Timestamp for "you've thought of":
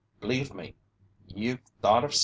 1.27-2.15